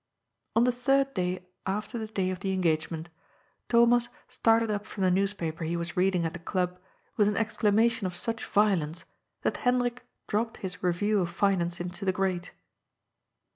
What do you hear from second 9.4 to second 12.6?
that Hendrik dropped his" Review of Finance" into the grate.